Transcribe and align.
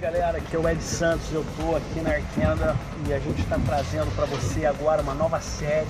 galera, 0.00 0.38
aqui 0.38 0.54
é 0.54 0.58
o 0.58 0.68
Ed 0.68 0.80
Santos, 0.80 1.26
eu 1.32 1.44
tô 1.56 1.74
aqui 1.74 2.00
na 2.00 2.10
Arquenda 2.10 2.76
e 3.06 3.12
a 3.12 3.18
gente 3.18 3.40
está 3.40 3.58
trazendo 3.66 4.14
para 4.14 4.26
você 4.26 4.64
agora 4.64 5.02
uma 5.02 5.14
nova 5.14 5.40
série 5.40 5.86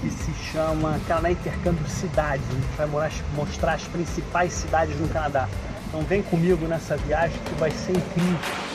que 0.00 0.10
se 0.10 0.32
chama 0.52 1.00
Canadá 1.08 1.32
Intercâmbio 1.32 1.86
Cidades. 1.88 2.46
A 2.48 2.52
gente 2.52 2.76
vai 2.76 3.10
mostrar 3.34 3.74
as 3.74 3.82
principais 3.84 4.52
cidades 4.52 4.98
no 5.00 5.08
Canadá. 5.08 5.48
Então 5.88 6.02
vem 6.02 6.22
comigo 6.22 6.66
nessa 6.68 6.96
viagem 6.96 7.36
que 7.44 7.54
vai 7.54 7.72
ser 7.72 7.96
incrível. 7.96 8.65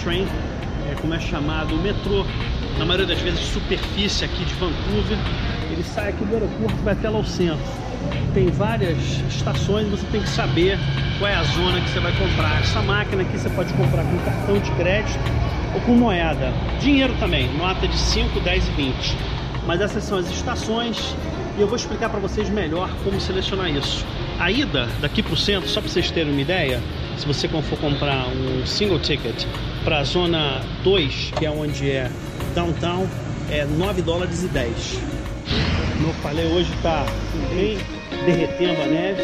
Skytrain, 0.00 0.26
é, 0.90 0.94
como 1.00 1.14
é 1.14 1.20
chamado 1.20 1.74
o 1.74 1.78
metrô, 1.78 2.24
na 2.78 2.86
maioria 2.86 3.06
das 3.06 3.20
vezes 3.20 3.40
superfície 3.40 4.24
aqui 4.24 4.44
de 4.44 4.54
Vancouver. 4.54 5.18
Ele 5.70 5.84
sai 5.84 6.08
aqui 6.08 6.24
do 6.24 6.34
aeroporto 6.34 6.74
e 6.74 6.82
vai 6.82 6.94
até 6.94 7.08
lá 7.08 7.18
ao 7.18 7.24
centro. 7.24 7.64
Tem 8.32 8.48
várias 8.48 8.98
estações, 9.28 9.88
você 9.88 10.06
tem 10.10 10.22
que 10.22 10.28
saber 10.28 10.78
qual 11.18 11.30
é 11.30 11.34
a 11.34 11.42
zona 11.42 11.80
que 11.80 11.90
você 11.90 12.00
vai 12.00 12.12
comprar. 12.16 12.60
Essa 12.60 12.80
máquina 12.80 13.22
aqui 13.22 13.36
você 13.36 13.50
pode 13.50 13.72
comprar 13.74 14.02
com 14.04 14.18
cartão 14.18 14.58
de 14.58 14.70
crédito 14.72 15.20
ou 15.74 15.80
com 15.82 15.94
moeda. 15.94 16.52
Dinheiro 16.80 17.14
também, 17.20 17.52
nota 17.58 17.86
de 17.86 17.96
5, 17.96 18.40
10 18.40 18.68
e 18.68 18.70
20. 18.70 19.16
Mas 19.66 19.80
essas 19.80 20.02
são 20.04 20.18
as 20.18 20.30
estações 20.30 21.14
e 21.58 21.60
eu 21.60 21.66
vou 21.66 21.76
explicar 21.76 22.08
para 22.08 22.20
vocês 22.20 22.48
melhor 22.48 22.88
como 23.04 23.20
selecionar 23.20 23.68
isso. 23.68 24.04
A 24.40 24.50
ida 24.50 24.88
daqui 25.02 25.22
para 25.22 25.34
o 25.34 25.36
centro, 25.36 25.68
só 25.68 25.82
para 25.82 25.90
vocês 25.90 26.10
terem 26.10 26.32
uma 26.32 26.40
ideia, 26.40 26.82
se 27.18 27.26
você 27.26 27.46
for 27.46 27.78
comprar 27.78 28.26
um 28.28 28.64
single 28.64 28.98
ticket 28.98 29.44
para 29.84 29.98
a 29.98 30.04
zona 30.04 30.64
2, 30.82 31.32
que 31.38 31.44
é 31.44 31.50
onde 31.50 31.90
é 31.90 32.10
downtown, 32.54 33.06
é 33.50 33.66
9 33.66 34.00
dólares 34.00 34.42
e 34.42 34.48
10. 34.48 34.98
Como 35.92 36.08
eu 36.08 36.14
falei, 36.22 36.46
hoje 36.46 36.72
está 36.72 37.04
bem 37.54 37.76
derretendo 38.24 38.80
a 38.80 38.86
neve. 38.86 39.22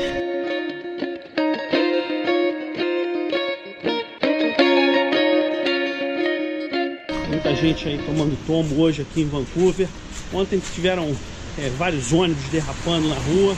Muita 7.31 7.57
gente 7.57 7.89
aí 7.89 7.99
tomando 8.05 8.37
tombo 8.47 8.83
hoje 8.83 9.01
aqui 9.01 9.23
em 9.23 9.29
Vancouver. 9.29 9.89
Ontem 10.31 10.61
tiveram 10.75 11.17
é, 11.57 11.71
vários 11.71 12.13
ônibus 12.13 12.45
derrapando 12.51 13.09
na 13.09 13.15
rua. 13.15 13.57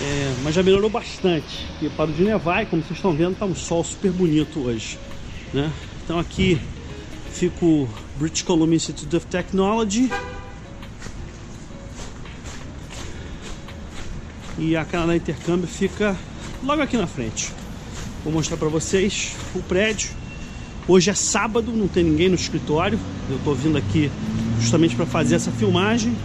É, 0.00 0.34
mas 0.44 0.54
já 0.54 0.62
melhorou 0.62 0.88
bastante. 0.88 1.66
E 1.82 1.88
parou 1.90 2.14
de 2.14 2.22
nevar 2.22 2.62
e 2.62 2.66
como 2.66 2.82
vocês 2.82 2.98
estão 2.98 3.12
vendo, 3.12 3.36
tá 3.36 3.44
um 3.44 3.54
sol 3.54 3.82
super 3.82 4.12
bonito 4.12 4.60
hoje. 4.60 4.98
Né? 5.52 5.72
Então 6.04 6.18
aqui 6.18 6.60
fica 7.32 7.64
o 7.64 7.88
British 8.16 8.42
Columbia 8.42 8.76
Institute 8.76 9.14
of 9.16 9.26
Technology. 9.26 10.10
E 14.58 14.76
a 14.76 14.84
Canadá 14.84 15.16
Intercâmbio 15.16 15.68
fica 15.68 16.16
logo 16.64 16.82
aqui 16.82 16.96
na 16.96 17.06
frente. 17.06 17.52
Vou 18.24 18.32
mostrar 18.32 18.56
para 18.56 18.68
vocês 18.68 19.32
o 19.54 19.62
prédio. 19.62 20.10
Hoje 20.86 21.10
é 21.10 21.14
sábado, 21.14 21.70
não 21.72 21.86
tem 21.86 22.02
ninguém 22.02 22.28
no 22.28 22.34
escritório. 22.34 22.98
Eu 23.28 23.36
estou 23.36 23.54
vindo 23.54 23.78
aqui 23.78 24.10
justamente 24.60 24.96
para 24.96 25.06
fazer 25.06 25.36
essa 25.36 25.50
filmagem. 25.50 26.16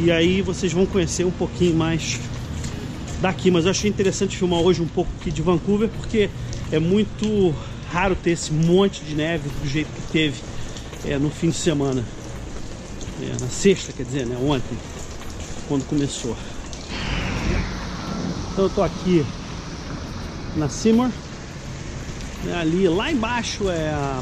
E 0.00 0.10
aí 0.10 0.42
vocês 0.42 0.72
vão 0.72 0.86
conhecer 0.86 1.24
um 1.24 1.30
pouquinho 1.30 1.76
mais 1.76 2.18
daqui, 3.24 3.50
mas 3.50 3.64
eu 3.64 3.70
achei 3.70 3.88
interessante 3.88 4.36
filmar 4.36 4.60
hoje 4.60 4.82
um 4.82 4.86
pouco 4.86 5.10
aqui 5.18 5.30
de 5.30 5.40
Vancouver, 5.40 5.88
porque 5.88 6.28
é 6.70 6.78
muito 6.78 7.54
raro 7.90 8.14
ter 8.14 8.32
esse 8.32 8.52
monte 8.52 9.02
de 9.02 9.14
neve 9.14 9.48
do 9.48 9.66
jeito 9.66 9.88
que 9.88 10.12
teve 10.12 10.42
é, 11.06 11.18
no 11.18 11.30
fim 11.30 11.48
de 11.48 11.56
semana. 11.56 12.04
É, 13.22 13.40
na 13.40 13.48
sexta, 13.48 13.94
quer 13.94 14.02
dizer, 14.02 14.26
né? 14.26 14.36
Ontem, 14.36 14.76
quando 15.66 15.86
começou. 15.86 16.36
Então 18.52 18.64
eu 18.64 18.70
tô 18.70 18.82
aqui 18.82 19.24
na 20.54 20.68
Seymour. 20.68 21.08
Né, 22.44 22.54
ali, 22.60 22.86
lá 22.88 23.10
embaixo 23.10 23.70
é 23.70 23.88
a, 23.88 24.20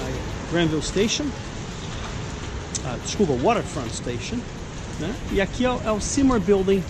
a 0.00 0.50
Granville 0.50 0.82
Station. 0.82 1.26
Ah, 2.86 2.96
desculpa, 3.04 3.34
Waterfront 3.34 3.94
Station. 3.94 4.38
Né? 4.98 5.14
E 5.32 5.40
aqui 5.42 5.66
é, 5.66 5.68
é 5.68 5.92
o 5.92 6.00
Seymour 6.00 6.40
Building 6.40 6.82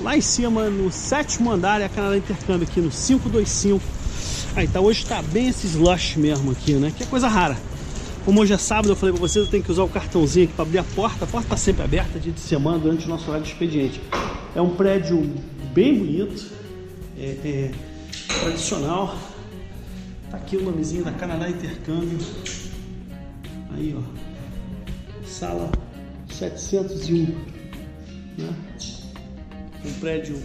Lá 0.00 0.16
em 0.16 0.20
cima, 0.20 0.68
no 0.68 0.90
sétimo 0.90 1.50
andar, 1.50 1.80
é 1.80 1.84
a 1.84 1.88
Canadá 1.88 2.16
Intercâmbio 2.16 2.66
aqui 2.68 2.80
no 2.80 2.90
525. 2.90 3.82
Aí 4.56 4.68
tá, 4.68 4.80
hoje 4.80 5.04
tá 5.06 5.22
bem 5.22 5.48
esse 5.48 5.66
slush 5.66 6.16
mesmo 6.16 6.52
aqui, 6.52 6.74
né? 6.74 6.92
Que 6.96 7.04
é 7.04 7.06
coisa 7.06 7.28
rara. 7.28 7.56
Como 8.24 8.40
hoje 8.40 8.52
é 8.52 8.58
sábado, 8.58 8.90
eu 8.90 8.96
falei 8.96 9.12
pra 9.12 9.20
vocês, 9.20 9.44
eu 9.44 9.50
tenho 9.50 9.62
que 9.62 9.70
usar 9.70 9.84
o 9.84 9.88
cartãozinho 9.88 10.46
aqui 10.46 10.54
pra 10.54 10.64
abrir 10.64 10.78
a 10.78 10.84
porta. 10.84 11.24
A 11.24 11.28
porta 11.28 11.50
tá 11.50 11.56
sempre 11.56 11.82
aberta, 11.84 12.18
dia 12.18 12.32
de 12.32 12.40
semana, 12.40 12.78
durante 12.78 13.04
o 13.06 13.08
nosso 13.08 13.28
horário 13.28 13.44
de 13.44 13.52
expediente. 13.52 14.00
É 14.54 14.62
um 14.62 14.74
prédio 14.74 15.30
bem 15.72 15.98
bonito, 15.98 16.50
é, 17.18 17.36
é 17.44 17.70
tradicional. 18.40 19.18
Tá 20.30 20.38
aqui 20.38 20.56
o 20.56 20.62
nomezinho 20.62 21.04
da 21.04 21.12
Canadá 21.12 21.48
Intercâmbio. 21.48 22.18
Aí, 23.74 23.94
ó. 23.96 24.02
Sala 25.26 25.70
701, 26.30 27.26
né? 28.38 28.54
Um 29.84 29.92
prédio 30.00 30.42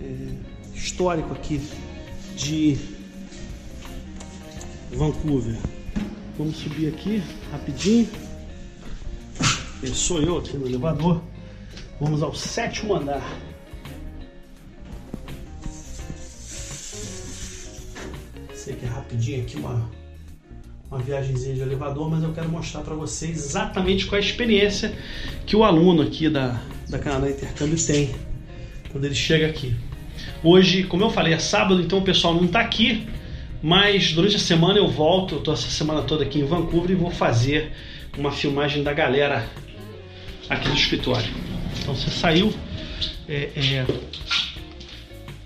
é, 0.00 0.76
histórico 0.76 1.32
aqui 1.32 1.60
de 2.36 2.78
Vancouver. 4.90 5.56
Vamos 6.36 6.56
subir 6.56 6.88
aqui 6.88 7.22
rapidinho. 7.50 8.08
Sou 9.94 10.20
eu 10.20 10.38
aqui 10.38 10.56
no 10.56 10.66
elevador. 10.66 11.22
Vamos 12.00 12.22
ao 12.22 12.34
sétimo 12.34 12.94
andar. 12.94 13.22
Sei 18.54 18.74
que 18.74 18.84
é 18.84 18.88
rapidinho 18.88 19.42
aqui 19.42 19.56
uma, 19.56 19.90
uma 20.90 20.98
viagemzinha 20.98 21.54
de 21.54 21.60
elevador, 21.60 22.08
mas 22.08 22.22
eu 22.22 22.32
quero 22.32 22.48
mostrar 22.48 22.82
para 22.82 22.94
vocês 22.94 23.36
exatamente 23.36 24.06
qual 24.06 24.20
é 24.20 24.24
a 24.24 24.26
experiência 24.26 24.96
que 25.46 25.56
o 25.56 25.64
aluno 25.64 26.02
aqui 26.02 26.28
da, 26.28 26.60
da 26.88 26.98
Canadá 26.98 27.28
Intercâmbio 27.28 27.76
tem 27.84 28.14
quando 28.92 29.06
ele 29.06 29.14
chega 29.14 29.46
aqui. 29.46 29.74
Hoje, 30.44 30.84
como 30.84 31.02
eu 31.02 31.10
falei, 31.10 31.32
é 31.32 31.38
sábado, 31.38 31.80
então 31.80 31.98
o 31.98 32.02
pessoal 32.02 32.34
não 32.34 32.44
está 32.44 32.60
aqui, 32.60 33.06
mas 33.62 34.12
durante 34.12 34.36
a 34.36 34.38
semana 34.38 34.78
eu 34.78 34.88
volto, 34.88 35.36
estou 35.36 35.54
essa 35.54 35.68
semana 35.68 36.02
toda 36.02 36.22
aqui 36.24 36.38
em 36.38 36.44
Vancouver 36.44 36.90
e 36.90 36.94
vou 36.94 37.10
fazer 37.10 37.72
uma 38.16 38.30
filmagem 38.30 38.82
da 38.82 38.92
galera 38.92 39.48
aqui 40.48 40.68
do 40.68 40.74
escritório. 40.74 41.28
Então 41.80 41.94
você 41.94 42.10
saiu, 42.10 42.52
é, 43.28 43.50
é, 43.56 43.86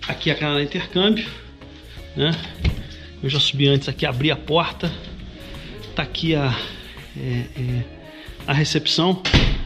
aqui 0.07 0.29
é 0.29 0.33
a 0.33 0.35
Canadá 0.35 0.61
Intercâmbio, 0.61 1.27
né? 2.15 2.31
Eu 3.23 3.29
já 3.29 3.39
subi 3.39 3.67
antes 3.67 3.87
aqui, 3.87 4.05
abri 4.05 4.29
a 4.29 4.35
porta, 4.35 4.91
tá 5.95 6.03
aqui 6.03 6.35
a, 6.35 6.55
é, 7.15 7.45
é 7.55 7.83
a 8.45 8.53
recepção, 8.53 9.21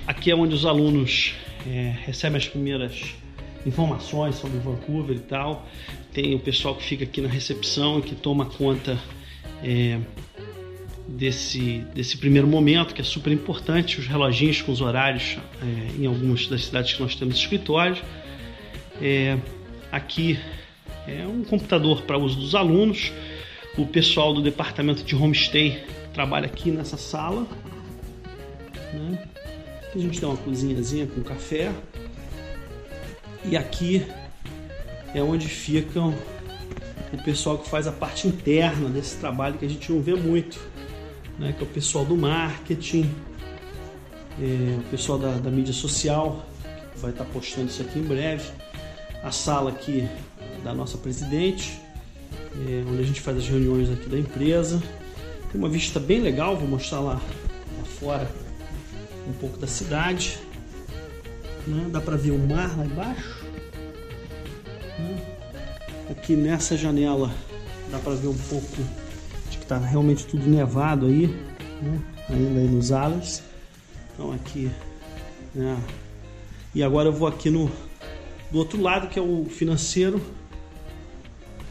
aqui 0.06 0.32
é 0.32 0.36
onde 0.36 0.54
os 0.56 0.66
alunos 0.66 1.34
é, 1.68 1.96
recebem 2.06 2.38
as 2.38 2.48
primeiras 2.48 3.14
informações 3.66 4.36
sobre 4.36 4.58
Vancouver 4.60 5.16
e 5.16 5.20
tal. 5.20 5.68
Tem 6.14 6.36
o 6.36 6.40
pessoal 6.40 6.76
que 6.76 6.84
fica 6.84 7.04
aqui 7.04 7.22
na 7.22 7.30
recepção 7.30 8.00
e 8.00 8.02
que 8.02 8.16
toma 8.16 8.46
conta 8.46 9.00
é, 9.64 10.00
desse, 11.08 11.80
desse 11.94 12.18
primeiro 12.18 12.48
momento, 12.48 12.94
que 12.94 13.02
é 13.02 13.04
super 13.04 13.32
importante, 13.32 14.00
os 14.00 14.08
reloginhos 14.08 14.62
com 14.62 14.72
os 14.72 14.82
horários 14.82 15.38
é, 15.62 16.02
em 16.02 16.06
algumas 16.06 16.48
das 16.48 16.66
cidades 16.66 16.94
que 16.94 17.02
nós 17.02 17.16
temos 17.16 17.36
escritórios. 17.36 18.02
É, 19.02 19.38
aqui 19.92 20.40
é 21.08 21.26
um 21.26 21.44
computador 21.44 22.04
para 22.04 22.18
uso 22.18 22.40
dos 22.40 22.56
alunos. 22.56 23.12
O 23.78 23.86
pessoal 23.86 24.34
do 24.34 24.42
departamento 24.42 25.04
de 25.04 25.16
homestay 25.16 25.84
trabalha 26.14 26.46
aqui 26.46 26.72
nessa 26.72 26.98
sala. 26.98 27.48
Né? 28.94 29.28
A 29.94 29.98
gente 29.98 30.20
tem 30.20 30.28
uma 30.28 30.38
cozinhazinha 30.38 31.08
com 31.08 31.22
café. 31.22 31.72
E 33.44 33.58
aqui 33.58 34.06
é 35.14 35.22
onde 35.22 35.48
ficam 35.48 36.14
o 37.12 37.18
pessoal 37.24 37.58
que 37.58 37.70
faz 37.70 37.88
a 37.88 37.92
parte 37.92 38.28
interna 38.28 38.90
desse 38.90 39.18
trabalho 39.18 39.58
que 39.58 39.66
a 39.66 39.70
gente 39.70 39.92
não 39.92 40.02
vê 40.02 40.16
muito, 40.16 40.60
né? 41.38 41.54
que 41.54 41.64
é 41.64 41.64
o 41.64 41.70
pessoal 41.70 42.06
do 42.06 42.16
marketing, 42.16 43.10
é, 44.40 44.78
o 44.80 44.84
pessoal 44.90 45.18
da, 45.18 45.34
da, 45.34 45.50
mídia 45.50 45.74
social, 45.74 46.46
que 46.94 47.00
vai 47.00 47.12
estar 47.12 47.26
postando 47.26 47.68
isso 47.68 47.82
aqui 47.82 48.00
em 48.00 48.04
breve, 48.04 48.50
a 49.24 49.32
sala 49.32 49.72
aqui 49.72 50.08
da 50.64 50.74
nossa 50.74 50.98
presidente, 50.98 51.80
é, 52.56 52.84
onde 52.88 53.02
a 53.02 53.06
gente 53.06 53.20
faz 53.20 53.38
as 53.38 53.48
reuniões 53.48 53.90
aqui 53.90 54.08
da 54.08 54.18
empresa. 54.18 54.82
Tem 55.52 55.60
uma 55.60 55.70
vista 55.70 56.00
bem 56.00 56.22
legal, 56.22 56.56
vou 56.56 56.68
mostrar 56.68 57.02
lá, 57.02 57.14
lá 57.16 57.86
fora 58.00 58.32
um 59.28 59.34
pouco 59.34 59.58
da 59.58 59.68
cidade. 59.68 60.40
Né? 61.68 61.88
Dá 61.92 62.02
para 62.02 62.18
ver 62.18 62.32
o 62.32 62.40
mar 62.40 62.78
lá 62.78 62.86
embaixo. 62.86 63.46
Né? 65.00 65.22
Aqui 66.10 66.36
nessa 66.36 66.76
janela 66.76 67.34
dá 67.90 68.00
para 68.00 68.14
ver 68.14 68.28
um 68.28 68.38
pouco 68.38 68.78
de 69.50 69.58
que 69.58 69.64
está 69.64 69.78
realmente 69.78 70.26
tudo 70.26 70.48
nevado 70.48 71.06
aí, 71.06 71.28
né? 71.82 72.02
ainda 72.30 72.60
aí 72.60 72.68
nos 72.68 72.92
alas. 72.92 73.44
Então 74.14 74.32
aqui, 74.32 74.70
né? 75.54 75.78
e 76.76 76.84
agora 76.84 77.10
eu 77.10 77.14
vou 77.14 77.28
aqui 77.28 77.50
no 77.50 77.72
do 78.52 78.58
outro 78.58 78.82
lado 78.82 79.08
que 79.08 79.18
é 79.18 79.22
o 79.22 79.46
financeiro, 79.46 80.22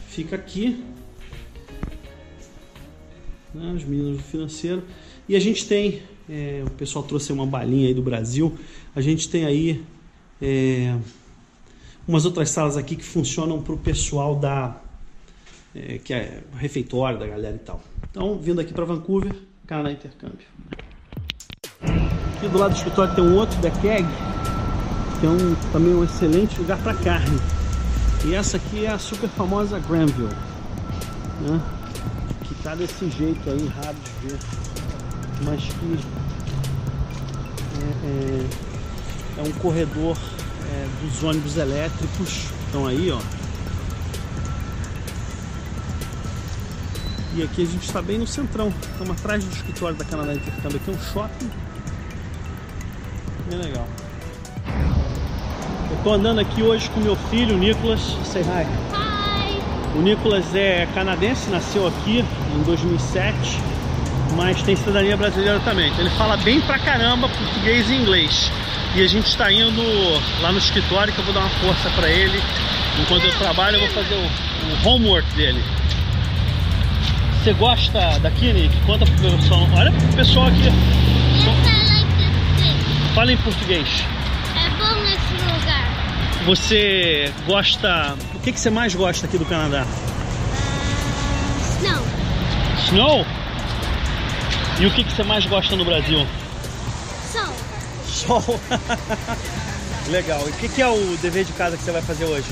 fica 0.09 0.35
aqui, 0.35 0.83
né? 3.53 3.73
os 3.75 3.83
meninos 3.83 4.17
do 4.17 4.23
financeiro, 4.23 4.83
e 5.29 5.35
a 5.35 5.39
gente 5.39 5.67
tem, 5.67 6.01
é, 6.31 6.63
o 6.65 6.69
pessoal 6.71 7.03
trouxe 7.03 7.33
uma 7.33 7.45
balinha 7.45 7.89
aí 7.89 7.93
do 7.93 8.01
Brasil, 8.01 8.57
a 8.95 9.01
gente 9.01 9.27
tem 9.27 9.43
aí 9.43 9.83
é, 10.41 10.95
umas 12.07 12.23
outras 12.23 12.49
salas 12.49 12.77
aqui 12.77 12.95
que 12.95 13.03
funcionam 13.03 13.61
para 13.61 13.73
o 13.73 13.77
pessoal 13.77 14.35
da 14.35 14.81
é, 15.75 15.97
que 15.97 16.13
é 16.13 16.41
refeitório 16.57 17.19
da 17.19 17.27
galera 17.27 17.55
e 17.55 17.59
tal. 17.59 17.81
Então, 18.09 18.37
vindo 18.37 18.61
aqui 18.61 18.73
para 18.73 18.85
Vancouver, 18.85 19.35
Canadá 19.67 19.91
Intercâmbio. 19.91 20.47
Aqui 21.81 22.47
do 22.47 22.57
lado 22.57 22.71
do 22.71 22.77
escritório 22.77 23.13
tem 23.13 23.23
um 23.23 23.35
outro 23.35 23.57
Keg, 23.61 24.05
que 25.19 25.25
é 25.25 25.29
um, 25.29 25.55
também 25.71 25.93
um 25.93 26.03
excelente 26.03 26.57
lugar 26.59 26.81
para 26.81 26.93
carne. 26.95 27.39
E 28.25 28.33
essa 28.35 28.57
aqui 28.57 28.85
é 28.85 28.91
a 28.91 28.99
super 28.99 29.29
famosa 29.29 29.79
Granville, 29.79 30.33
né? 31.41 31.61
que 32.43 32.55
tá 32.63 32.75
desse 32.75 33.09
jeito 33.09 33.49
aí, 33.49 33.67
raro 33.67 33.95
de 33.95 34.27
ver, 34.27 34.39
mas 35.43 35.61
que 35.61 35.99
é, 37.79 38.07
é, 38.07 38.47
é 39.39 39.43
um 39.43 39.51
corredor 39.53 40.17
é, 40.71 40.87
dos 41.01 41.23
ônibus 41.23 41.57
elétricos. 41.57 42.47
Estão 42.67 42.87
aí, 42.87 43.11
ó. 43.11 43.19
E 47.35 47.43
aqui 47.43 47.63
a 47.63 47.65
gente 47.65 47.83
está 47.83 48.01
bem 48.01 48.17
no 48.17 48.27
centrão. 48.27 48.73
Estamos 48.81 49.17
atrás 49.17 49.43
do 49.43 49.51
escritório 49.53 49.95
da 49.95 50.05
Canadá 50.05 50.33
Intercâmbio. 50.33 50.77
Aqui 50.77 50.91
é 50.91 50.93
um 50.93 50.99
shopping. 50.99 51.51
Bem 53.49 53.59
legal. 53.59 53.87
Eu 55.89 55.97
estou 55.97 56.13
andando 56.13 56.39
aqui 56.39 56.61
hoje 56.61 56.89
com 56.91 56.99
meu 56.99 57.15
filho, 57.15 57.55
o 57.55 57.57
Nicolas. 57.57 58.01
Say 58.25 58.41
hi. 58.41 58.65
Hi. 58.93 59.97
O 59.97 60.01
Nicolas 60.01 60.55
é 60.55 60.87
canadense, 60.93 61.49
nasceu 61.49 61.85
aqui 61.87 62.23
em 62.55 62.63
2007, 62.63 63.59
mas 64.35 64.61
tem 64.61 64.75
cidadania 64.75 65.17
brasileira 65.17 65.59
também. 65.59 65.89
Então 65.89 66.01
ele 66.01 66.09
fala 66.11 66.37
bem 66.37 66.61
pra 66.61 66.79
caramba 66.79 67.29
português 67.29 67.89
e 67.89 67.95
inglês. 67.95 68.51
E 68.95 69.01
a 69.01 69.07
gente 69.07 69.27
está 69.27 69.51
indo 69.51 69.81
lá 70.41 70.51
no 70.51 70.57
escritório 70.57 71.13
que 71.13 71.19
eu 71.19 71.25
vou 71.25 71.33
dar 71.33 71.41
uma 71.41 71.49
força 71.49 71.89
para 71.91 72.09
ele. 72.09 72.41
Enquanto 72.99 73.23
eu 73.23 73.37
trabalho, 73.37 73.77
eu 73.77 73.81
vou 73.81 74.03
fazer 74.03 74.15
o, 74.15 74.87
o 74.87 74.89
homework 74.89 75.27
dele. 75.33 75.63
Você 77.41 77.53
gosta 77.53 78.19
daqui, 78.19 78.51
Nick? 78.53 78.75
Conta 78.85 79.05
pro 79.05 79.31
pessoal. 79.31 79.67
Olha 79.75 79.91
pro 79.91 80.07
pessoal 80.09 80.47
aqui. 80.47 80.71
Fala 83.15 83.31
em 83.31 83.37
português. 83.37 83.87
É 84.55 84.69
bom 84.71 85.03
esse 85.05 85.33
lugar. 85.51 86.43
Você 86.45 87.33
gosta. 87.47 88.15
O 88.35 88.39
que, 88.39 88.51
que 88.51 88.59
você 88.59 88.69
mais 88.69 88.93
gosta 88.93 89.25
aqui 89.25 89.37
do 89.37 89.45
Canadá? 89.45 89.85
Ah, 89.87 91.57
snow. 91.79 92.05
Snow? 92.85 93.25
E 94.79 94.85
o 94.85 94.91
que, 94.93 95.03
que 95.03 95.11
você 95.13 95.23
mais 95.23 95.45
gosta 95.45 95.75
no 95.75 95.85
Brasil? 95.85 96.25
Sol. 97.31 97.53
Sol. 98.07 98.59
Legal. 100.09 100.41
E 100.47 100.49
o 100.49 100.53
que, 100.53 100.67
que 100.69 100.81
é 100.81 100.87
o 100.87 101.17
dever 101.21 101.45
de 101.45 101.53
casa 101.53 101.77
que 101.77 101.83
você 101.83 101.91
vai 101.91 102.01
fazer 102.01 102.25
hoje? 102.25 102.45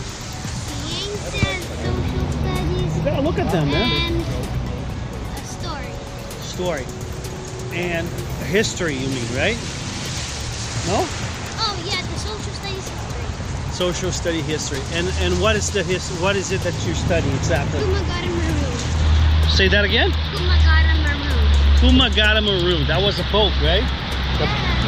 Ciências, 0.88 1.64
social 1.82 2.30
studies, 2.32 3.06
Yeah, 3.06 3.20
look 3.22 3.40
at 3.40 3.50
them, 3.52 3.66
man. 3.72 3.82
and 3.82 4.22
a 5.36 5.46
story. 5.46 5.92
Story. 6.44 6.86
And 7.74 8.08
history, 8.52 8.94
you 8.96 9.08
mean, 9.10 9.26
right? 9.36 9.58
No? 10.88 11.00
Oh 11.62 11.76
yeah, 11.86 12.02
the 12.02 12.20
social 12.20 12.54
studies 12.54 12.86
history. 12.86 13.74
Social 13.74 14.12
study 14.12 14.42
history. 14.42 14.82
And 14.94 15.08
and 15.22 15.40
what 15.42 15.56
is 15.56 15.70
the 15.72 15.84
his 15.84 16.10
what 16.22 16.36
is 16.36 16.52
it 16.52 16.62
that 16.62 16.74
you 16.86 16.94
study 16.94 17.30
exactly? 17.38 17.80
Kumagara 17.80 18.28
Maroon. 18.28 19.50
Say 19.50 19.68
that 19.70 19.84
again? 19.86 20.12
Kumagara 20.34 20.38
Maroon. 20.38 20.79
Kumagata 21.80 22.44
Maru. 22.44 22.84
That 22.86 23.02
was 23.02 23.20
a 23.20 23.24
boat, 23.32 23.56
right? 23.64 23.88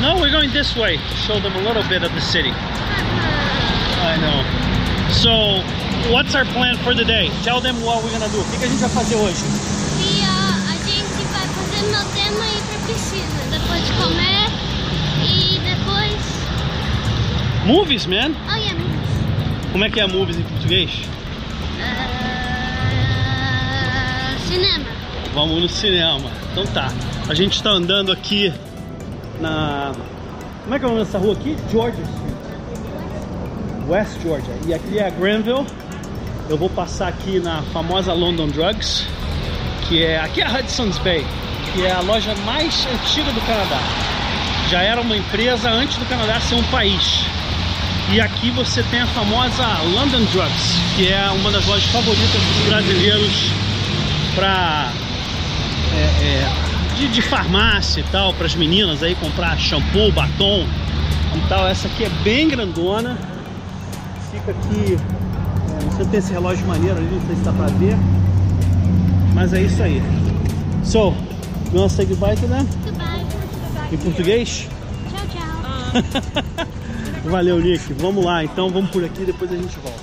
No, 0.02 0.20
we're 0.20 0.32
going 0.32 0.52
this 0.52 0.76
way 0.76 0.98
to 0.98 1.16
show 1.24 1.40
them 1.40 1.56
a 1.56 1.62
little 1.62 1.84
bit 1.88 2.04
of 2.04 2.12
the 2.12 2.20
city. 2.20 2.52
I 2.52 4.18
know. 4.20 4.44
So, 5.16 5.64
what's 6.12 6.36
our 6.36 6.44
plan 6.52 6.76
for 6.84 6.94
the 6.94 7.06
day? 7.06 7.30
Tell 7.44 7.62
them 7.62 7.82
what 7.82 8.04
we're 8.04 8.12
gonna 8.12 8.28
do. 8.28 8.42
O 8.42 8.44
que, 8.52 8.58
que 8.58 8.66
a 8.66 8.68
gente 8.68 8.82
vai 8.82 8.90
fazer 8.90 9.16
hoje? 9.16 9.40
E 10.04 10.22
ah, 10.28 10.68
a 10.68 10.76
gente 10.84 11.24
vai 11.32 11.48
fazer 11.48 11.82
meu 11.88 12.04
tema 12.12 12.44
e 12.46 12.58
ir 12.58 12.64
pra 12.64 12.80
piscina. 12.88 13.40
Depois 13.52 13.86
de 13.88 13.94
comer 13.94 14.52
e 15.24 15.60
depois. 15.64 16.20
Movies, 17.66 18.06
man. 18.06 18.36
Oh 18.50 18.56
yeah, 18.58 18.74
movies. 18.74 19.72
Como 19.72 19.86
é 19.86 19.90
que 19.90 20.00
é 20.02 20.08
movies 20.08 20.38
em 20.38 20.44
português? 20.44 20.92
Ah, 23.00 24.36
cinema. 24.46 24.86
Vamos 25.34 25.62
no 25.62 25.70
cinema. 25.70 26.41
Então 26.52 26.66
tá. 26.68 26.92
A 27.30 27.34
gente 27.34 27.54
está 27.54 27.70
andando 27.70 28.12
aqui 28.12 28.54
na. 29.40 29.94
Como 30.64 30.76
é 30.76 30.80
que 30.80 30.86
é 30.86 30.88
o 30.88 30.92
nome 30.92 31.06
dessa 31.06 31.18
rua 31.18 31.34
aqui? 31.34 31.56
Georgia. 31.72 32.04
West 33.88 34.22
Georgia. 34.22 34.54
E 34.68 34.74
aqui 34.74 35.00
é 35.00 35.08
a 35.08 35.10
Granville. 35.10 35.66
Eu 36.50 36.58
vou 36.58 36.70
passar 36.70 37.08
aqui 37.08 37.40
na 37.40 37.62
famosa 37.74 38.14
London 38.14 38.48
Drugs, 38.48 39.08
que 39.88 40.04
é 40.04 40.20
aqui 40.20 40.42
é 40.42 40.46
a 40.46 40.60
Hudson's 40.60 40.98
Bay, 40.98 41.26
que 41.74 41.86
é 41.86 41.92
a 41.92 42.02
loja 42.02 42.36
mais 42.46 42.86
antiga 42.86 43.32
do 43.32 43.42
Canadá. 43.42 43.80
Já 44.70 44.82
era 44.82 45.00
uma 45.00 45.16
empresa 45.16 45.70
antes 45.70 45.98
do 45.98 46.06
Canadá 46.06 46.40
ser 46.42 46.56
um 46.56 46.64
país. 46.64 47.26
E 48.12 48.20
aqui 48.20 48.50
você 48.52 48.84
tem 48.84 49.00
a 49.00 49.08
famosa 49.08 49.66
London 49.94 50.26
Drugs, 50.34 50.76
que 50.98 51.08
é 51.08 51.30
uma 51.32 51.50
das 51.52 51.66
lojas 51.66 51.90
favoritas 51.92 52.42
dos 52.42 52.68
brasileiros 52.68 53.52
para 54.36 54.92
de, 56.98 57.08
de 57.10 57.22
farmácia 57.22 58.02
e 58.02 58.04
tal, 58.12 58.34
para 58.34 58.46
as 58.46 58.56
meninas 58.56 59.02
aí 59.04 59.16
comprar 59.16 59.58
shampoo, 59.58 60.12
batom 60.12 60.66
e 61.36 61.48
tal. 61.50 61.68
Essa 61.68 61.88
aqui 61.88 62.06
é 62.06 62.10
bem 62.24 62.48
grandona. 62.48 63.18
Fica 64.32 64.52
aqui. 64.52 64.98
é, 64.98 65.86
você 65.86 66.06
tem 66.06 66.20
esse 66.20 66.32
relógio 66.32 66.66
maneiro 66.68 66.98
ali, 66.98 67.10
não 67.16 67.28
sei 67.28 67.36
se 67.36 67.42
dá 67.42 67.52
pra 67.54 67.68
ver. 67.68 67.96
Mas 69.34 69.54
é 69.54 69.62
isso 69.62 69.82
aí. 69.82 70.02
So, 70.84 71.14
you 71.72 71.76
wanna 71.76 71.90
say 71.90 72.06
goodbye 72.06 72.36
to 72.36 72.48
them? 72.48 72.68
Goodbye. 72.84 73.26
Em 73.92 73.98
português? 73.98 74.68
Tchau, 75.10 75.28
tchau. 75.28 76.72
Valeu, 77.30 77.60
Nick. 77.60 77.94
Vamos 77.94 78.26
lá, 78.26 78.44
então 78.44 78.70
vamos 78.70 78.90
por 78.90 79.04
aqui 79.04 79.24
depois 79.26 79.52
a 79.52 79.56
gente 79.56 79.78
volta. 79.80 80.00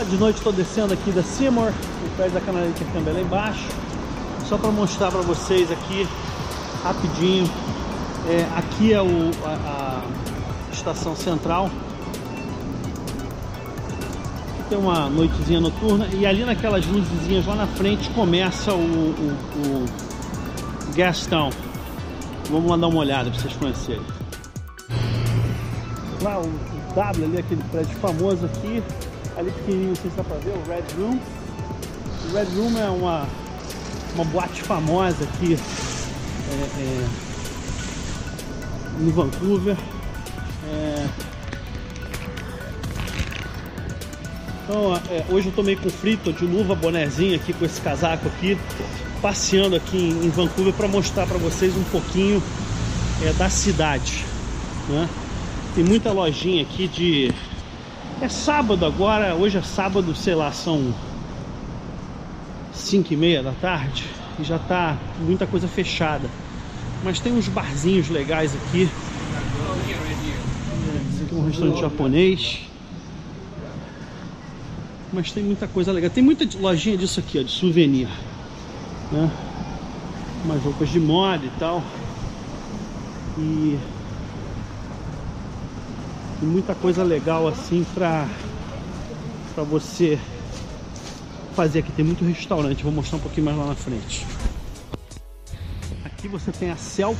Ah, 0.00 0.04
De 0.04 0.16
noite 0.16 0.36
estou 0.36 0.52
descendo 0.52 0.92
aqui 0.94 1.10
da 1.10 1.22
Seymour, 1.22 1.70
o 1.70 2.16
prédio 2.16 2.34
da 2.34 2.40
Canadá 2.40 2.66
Intercâmbio 2.66 3.10
é 3.10 3.12
lá 3.14 3.20
embaixo. 3.20 3.64
Só 4.52 4.58
para 4.58 4.70
mostrar 4.70 5.10
para 5.10 5.22
vocês 5.22 5.72
aqui 5.72 6.06
rapidinho. 6.84 7.48
É, 8.28 8.46
aqui 8.54 8.92
é 8.92 9.00
o, 9.00 9.30
a, 9.46 10.02
a 10.68 10.70
estação 10.70 11.16
central. 11.16 11.70
Tem 14.68 14.76
uma 14.76 15.08
noitezinha 15.08 15.58
noturna 15.58 16.06
e 16.12 16.26
ali 16.26 16.44
naquelas 16.44 16.84
luzezinhas 16.84 17.46
lá 17.46 17.54
na 17.54 17.66
frente 17.66 18.10
começa 18.10 18.74
o, 18.74 18.76
o, 18.76 19.86
o 19.86 20.94
Gastown. 20.94 21.48
Vamos 22.50 22.70
lá 22.70 22.76
dar 22.76 22.88
uma 22.88 22.98
olhada 22.98 23.30
para 23.30 23.40
vocês 23.40 23.54
conhecerem 23.56 24.04
lá 26.20 26.38
o 26.38 26.42
o 26.42 26.94
W 26.94 27.24
ali, 27.24 27.38
aquele 27.38 27.62
prédio 27.70 27.96
famoso 28.00 28.44
aqui, 28.44 28.82
ali 29.38 29.50
pequenininho, 29.50 29.88
não 29.88 29.96
sei 29.96 30.10
se 30.10 30.16
dá 30.18 30.22
pra 30.22 30.36
ver, 30.36 30.50
o 30.50 30.68
Red 30.68 30.84
Room. 30.98 31.18
O 32.28 32.34
Red 32.34 32.44
Room 32.54 32.78
é 32.78 32.90
uma, 32.90 33.26
uma 34.14 34.24
boate 34.24 34.62
famosa 34.62 35.24
aqui 35.24 35.54
é, 35.54 36.80
é, 36.80 37.06
em 39.00 39.10
Vancouver. 39.10 39.76
É, 40.68 41.08
então, 44.64 44.96
é, 45.10 45.24
hoje 45.28 45.48
eu 45.48 45.52
tô 45.52 45.62
meio 45.62 45.78
com 45.78 45.90
frio, 45.90 46.18
tô 46.22 46.32
de 46.32 46.44
luva, 46.44 46.74
bonezinho 46.74 47.34
aqui 47.36 47.52
com 47.52 47.64
esse 47.64 47.80
casaco 47.80 48.28
aqui, 48.28 48.56
passeando 49.20 49.76
aqui 49.76 49.96
em, 49.96 50.26
em 50.26 50.30
Vancouver 50.30 50.72
para 50.72 50.88
mostrar 50.88 51.26
para 51.26 51.36
vocês 51.38 51.76
um 51.76 51.84
pouquinho 51.84 52.42
é, 53.22 53.32
da 53.32 53.50
cidade, 53.50 54.24
né? 54.88 55.08
Tem 55.74 55.84
muita 55.84 56.12
lojinha 56.12 56.62
aqui 56.62 56.86
de. 56.86 57.32
É 58.20 58.28
sábado 58.28 58.86
agora, 58.86 59.34
hoje 59.34 59.58
é 59.58 59.62
sábado, 59.62 60.14
sei 60.14 60.34
lá, 60.34 60.52
são 60.52 60.94
5 62.92 63.10
e 63.10 63.16
meia 63.16 63.42
da 63.42 63.52
tarde 63.52 64.04
e 64.38 64.44
já 64.44 64.58
tá 64.58 64.98
muita 65.18 65.46
coisa 65.46 65.66
fechada. 65.66 66.28
Mas 67.02 67.18
tem 67.20 67.32
uns 67.32 67.48
barzinhos 67.48 68.10
legais 68.10 68.54
aqui. 68.54 68.82
Esse 71.10 71.22
aqui 71.22 71.34
é 71.34 71.38
um 71.38 71.46
restaurante 71.46 71.80
japonês. 71.80 72.60
Mas 75.10 75.32
tem 75.32 75.42
muita 75.42 75.66
coisa 75.66 75.90
legal. 75.90 76.10
Tem 76.10 76.22
muita 76.22 76.46
lojinha 76.60 76.98
disso 76.98 77.18
aqui, 77.18 77.38
ó, 77.38 77.42
de 77.42 77.50
souvenir. 77.50 78.08
Né? 79.10 79.30
Umas 80.44 80.62
roupas 80.62 80.90
de 80.90 81.00
moda 81.00 81.46
e 81.46 81.52
tal. 81.58 81.82
E, 83.38 83.78
muita 86.42 86.74
coisa 86.74 87.02
legal 87.02 87.48
assim 87.48 87.86
pra, 87.94 88.28
pra 89.54 89.64
você 89.64 90.18
fazer 91.52 91.80
aqui. 91.80 91.92
Tem 91.92 92.04
muito 92.04 92.24
restaurante, 92.24 92.82
vou 92.82 92.92
mostrar 92.92 93.18
um 93.18 93.20
pouquinho 93.20 93.46
mais 93.46 93.56
lá 93.56 93.66
na 93.66 93.74
frente. 93.74 94.26
Aqui 96.04 96.28
você 96.28 96.52
tem 96.52 96.70
a 96.70 96.76
CELC, 96.76 97.18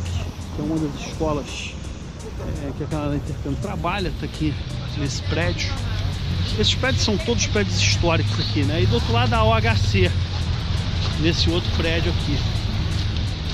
que 0.54 0.60
é 0.60 0.64
uma 0.64 0.76
das 0.78 0.94
escolas 1.06 1.74
é, 2.64 2.72
que 2.76 2.84
a 2.84 2.86
Canadá 2.86 3.16
Intercâmbio 3.16 3.58
trabalha, 3.60 4.08
está 4.08 4.26
aqui 4.26 4.54
nesse 4.98 5.22
prédio. 5.22 5.72
Esses 6.58 6.74
prédios 6.74 7.04
são 7.04 7.16
todos 7.18 7.46
prédios 7.46 7.80
históricos 7.80 8.38
aqui, 8.40 8.62
né? 8.64 8.82
E 8.82 8.86
do 8.86 8.94
outro 8.94 9.12
lado 9.12 9.32
a 9.34 9.44
OHC, 9.44 10.10
nesse 11.20 11.50
outro 11.50 11.70
prédio 11.76 12.12
aqui. 12.12 12.38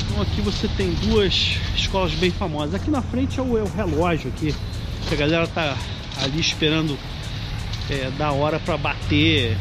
Então 0.05 0.23
aqui 0.23 0.41
você 0.41 0.69
tem 0.69 0.93
duas 0.95 1.59
escolas 1.77 2.13
bem 2.13 2.31
famosas. 2.31 2.75
Aqui 2.75 2.91
na 2.91 3.03
frente 3.03 3.39
é 3.39 3.43
o, 3.43 3.57
é 3.57 3.63
o 3.63 3.69
relógio 3.69 4.31
aqui, 4.35 4.55
que 5.09 5.15
a 5.15 5.17
galera 5.17 5.47
tá 5.47 5.77
ali 6.23 6.41
esperando 6.41 6.99
é, 7.91 8.11
da 8.19 8.33
hora 8.33 8.59
para 8.59 8.77
bater, 8.77 9.57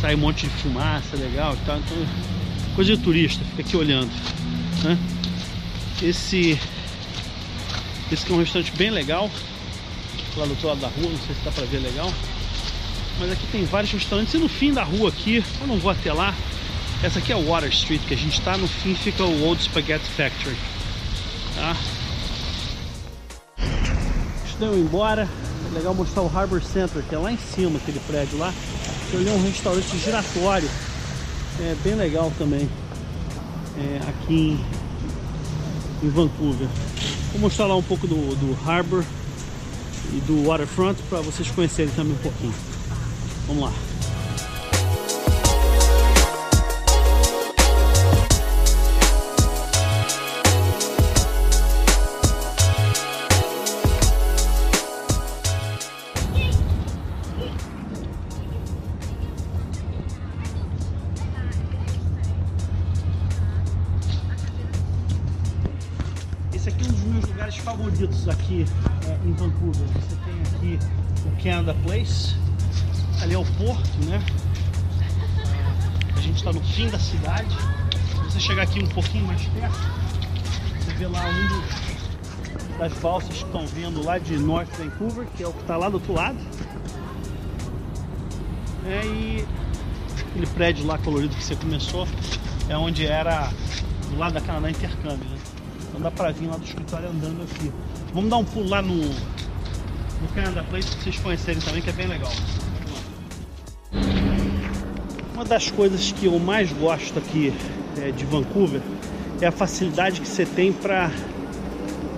sai 0.00 0.14
um 0.14 0.18
monte 0.18 0.46
de 0.46 0.52
fumaça 0.62 1.16
legal 1.16 1.54
e 1.54 1.66
tal. 1.66 1.78
Então, 1.78 1.96
coisa 2.74 2.96
de 2.96 3.02
turista, 3.02 3.44
fica 3.44 3.62
aqui 3.62 3.76
olhando. 3.76 4.10
Né? 4.82 4.98
Esse, 6.02 6.58
esse 8.10 8.24
aqui 8.24 8.32
é 8.32 8.34
um 8.34 8.40
restaurante 8.40 8.72
bem 8.76 8.90
legal, 8.90 9.30
lá 10.36 10.44
do 10.44 10.50
outro 10.50 10.68
lado 10.68 10.80
da 10.80 10.88
rua, 10.88 11.10
não 11.10 11.18
sei 11.18 11.34
se 11.34 11.40
dá 11.44 11.50
pra 11.50 11.64
ver 11.64 11.78
legal. 11.78 12.12
Mas 13.20 13.32
aqui 13.32 13.46
tem 13.52 13.64
vários 13.64 13.92
restaurantes 13.92 14.34
e 14.34 14.38
no 14.38 14.48
fim 14.48 14.72
da 14.72 14.82
rua 14.82 15.10
aqui, 15.10 15.44
eu 15.60 15.66
não 15.66 15.78
vou 15.78 15.90
até 15.90 16.12
lá. 16.12 16.34
Essa 17.02 17.18
aqui 17.18 17.32
é 17.32 17.36
o 17.36 17.44
Water 17.46 17.70
Street 17.70 18.00
que 18.06 18.14
a 18.14 18.16
gente 18.16 18.38
está, 18.38 18.56
no 18.56 18.66
fim 18.66 18.94
fica 18.94 19.24
o 19.24 19.44
Old 19.44 19.62
Spaghetti 19.62 20.04
Factory. 20.16 20.56
Tá? 21.54 21.76
Estão 24.44 24.74
embora. 24.74 25.28
É 25.70 25.74
legal 25.74 25.94
mostrar 25.94 26.22
o 26.22 26.26
Harbor 26.26 26.62
Center, 26.62 27.02
que 27.02 27.14
é 27.14 27.18
lá 27.18 27.32
em 27.32 27.38
cima, 27.38 27.78
aquele 27.78 28.00
prédio 28.00 28.38
lá. 28.38 28.52
Eu 29.14 29.28
é 29.28 29.32
um 29.32 29.42
restaurante 29.42 29.98
giratório. 29.98 30.68
É 31.60 31.76
bem 31.84 31.94
legal 31.94 32.32
também. 32.38 32.66
É, 33.76 34.00
aqui 34.08 34.58
em, 36.02 36.06
em, 36.06 36.10
Vancouver. 36.10 36.66
Vou 37.32 37.40
mostrar 37.42 37.66
lá 37.66 37.76
um 37.76 37.82
pouco 37.82 38.06
do, 38.06 38.14
do 38.14 38.58
Harbor 38.66 39.04
e 40.14 40.20
do 40.20 40.46
Waterfront 40.46 40.98
para 41.10 41.20
vocês 41.20 41.50
conhecerem 41.50 41.92
também 41.94 42.14
um 42.14 42.22
pouquinho. 42.22 42.54
Vamos 43.46 43.64
lá. 43.64 43.91
Esse 66.62 66.68
aqui 66.68 66.84
é 66.84 66.86
um 66.86 66.92
dos 66.92 67.02
meus 67.02 67.24
lugares 67.24 67.56
favoritos 67.56 68.28
aqui 68.28 68.64
é, 69.08 69.26
em 69.26 69.32
Vancouver. 69.32 69.82
Você 69.94 70.16
tem 70.24 70.76
aqui 70.76 70.78
o 71.26 71.42
Canada 71.42 71.74
Place, 71.82 72.36
ali 73.20 73.34
é 73.34 73.38
o 73.38 73.44
porto, 73.44 74.04
né? 74.06 74.24
A 76.16 76.20
gente 76.20 76.36
está 76.36 76.52
no 76.52 76.60
fim 76.60 76.88
da 76.88 77.00
cidade. 77.00 77.48
Se 77.50 78.34
você 78.34 78.38
chegar 78.38 78.62
aqui 78.62 78.78
um 78.78 78.86
pouquinho 78.86 79.26
mais 79.26 79.42
perto, 79.42 79.76
você 80.78 80.92
vê 80.98 81.08
lá 81.08 81.24
um 81.28 82.78
das 82.78 82.92
balsas 82.92 83.30
que 83.30 83.44
estão 83.44 83.66
vindo 83.66 84.00
lá 84.00 84.18
de 84.18 84.38
North 84.38 84.70
Vancouver, 84.78 85.26
que 85.36 85.42
é 85.42 85.48
o 85.48 85.52
que 85.52 85.62
está 85.62 85.76
lá 85.76 85.88
do 85.88 85.94
outro 85.94 86.12
lado. 86.12 86.38
É, 88.86 89.04
e 89.04 89.44
aquele 90.28 90.46
prédio 90.46 90.86
lá 90.86 90.96
colorido 90.96 91.34
que 91.34 91.42
você 91.42 91.56
começou 91.56 92.06
é 92.68 92.76
onde 92.76 93.04
era 93.04 93.50
do 94.10 94.16
lado 94.16 94.34
da 94.34 94.40
Canadá 94.40 94.70
Intercâmbio, 94.70 95.28
né? 95.28 95.41
Então 95.92 96.00
dá 96.00 96.10
pra 96.10 96.32
vir 96.32 96.46
lá 96.46 96.56
do 96.56 96.64
escritório 96.64 97.10
andando 97.10 97.42
aqui. 97.42 97.70
Vamos 98.14 98.30
dar 98.30 98.38
um 98.38 98.44
pulo 98.44 98.66
lá 98.66 98.80
no, 98.80 98.96
no 98.96 100.28
Canada 100.34 100.64
Place 100.64 100.88
para 100.88 101.02
vocês 101.02 101.18
conhecerem 101.18 101.60
também, 101.60 101.82
que 101.82 101.90
é 101.90 101.92
bem 101.92 102.06
legal. 102.06 102.32
Uma 105.34 105.44
das 105.44 105.70
coisas 105.70 106.10
que 106.10 106.24
eu 106.24 106.38
mais 106.38 106.72
gosto 106.72 107.18
aqui 107.18 107.52
é, 108.00 108.10
de 108.10 108.24
Vancouver 108.24 108.80
é 109.38 109.46
a 109.46 109.52
facilidade 109.52 110.22
que 110.22 110.26
você 110.26 110.46
tem 110.46 110.72
para 110.72 111.10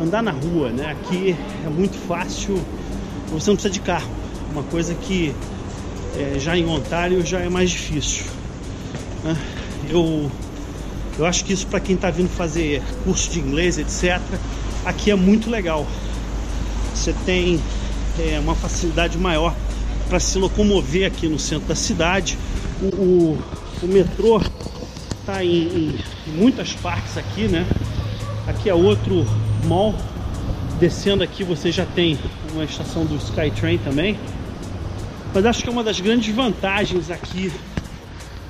andar 0.01 0.23
na 0.23 0.31
rua, 0.31 0.71
né? 0.71 0.93
Aqui 0.93 1.35
é 1.67 1.69
muito 1.69 1.97
fácil, 2.07 2.63
você 3.29 3.51
não 3.51 3.57
precisa 3.57 3.75
de 3.75 3.81
carro. 3.81 4.09
Uma 4.53 4.63
coisa 4.63 4.95
que 4.95 5.35
é, 6.17 6.39
já 6.39 6.57
em 6.57 6.65
Ontário 6.65 7.27
já 7.27 7.41
é 7.41 7.49
mais 7.49 7.71
difícil. 7.71 8.25
Né? 9.25 9.37
Eu 9.89 10.31
eu 11.19 11.27
acho 11.27 11.45
que 11.45 11.53
isso 11.53 11.67
para 11.67 11.79
quem 11.79 11.95
está 11.95 12.11
vindo 12.11 12.29
fazer 12.29 12.83
curso 13.05 13.31
de 13.31 13.39
inglês, 13.39 13.79
etc., 13.79 14.21
aqui 14.85 15.11
é 15.11 15.15
muito 15.15 15.49
legal. 15.49 15.87
Você 16.93 17.15
tem 17.25 17.61
é, 18.19 18.39
uma 18.41 18.55
facilidade 18.55 19.17
maior 19.17 19.55
para 20.09 20.19
se 20.19 20.39
locomover 20.39 21.07
aqui 21.07 21.29
no 21.29 21.39
centro 21.39 21.69
da 21.69 21.75
cidade. 21.75 22.37
O, 22.83 22.87
o, 22.87 23.39
o 23.83 23.87
metrô 23.87 24.41
está 25.21 25.45
em, 25.45 25.49
em, 25.49 25.99
muitas 26.27 26.73
partes 26.73 27.17
aqui, 27.17 27.47
né? 27.47 27.67
Aqui 28.47 28.69
é 28.69 28.75
outro 28.75 29.25
mall. 29.67 29.95
Descendo 30.81 31.23
aqui 31.23 31.45
você 31.45 31.71
já 31.71 31.87
tem 31.87 32.19
uma 32.53 32.65
estação 32.65 33.05
do 33.07 33.17
Skytrain 33.17 33.79
também. 33.79 34.19
Mas 35.33 35.47
acho 35.47 35.63
que 35.63 35.69
é 35.69 35.73
uma 35.73 35.85
das 35.85 36.01
grandes 36.01 36.35
vantagens 36.35 37.11
aqui 37.11 37.53